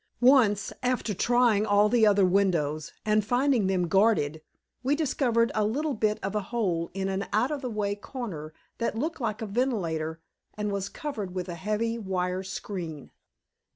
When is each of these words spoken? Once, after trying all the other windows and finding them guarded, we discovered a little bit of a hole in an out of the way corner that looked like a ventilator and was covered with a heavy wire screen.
Once, 0.23 0.73
after 0.81 1.13
trying 1.13 1.63
all 1.63 1.87
the 1.87 2.07
other 2.07 2.25
windows 2.25 2.91
and 3.05 3.23
finding 3.23 3.67
them 3.67 3.87
guarded, 3.87 4.41
we 4.81 4.95
discovered 4.95 5.51
a 5.53 5.63
little 5.63 5.93
bit 5.93 6.17
of 6.23 6.33
a 6.33 6.41
hole 6.41 6.89
in 6.95 7.07
an 7.07 7.27
out 7.31 7.51
of 7.51 7.61
the 7.61 7.69
way 7.69 7.93
corner 7.93 8.51
that 8.79 8.97
looked 8.97 9.21
like 9.21 9.43
a 9.43 9.45
ventilator 9.45 10.19
and 10.55 10.71
was 10.71 10.89
covered 10.89 11.35
with 11.35 11.47
a 11.47 11.53
heavy 11.53 11.99
wire 11.99 12.41
screen. 12.41 13.11